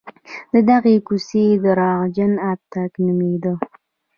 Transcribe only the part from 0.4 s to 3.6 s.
د دغې کوڅې درواغجن اټک نومېده.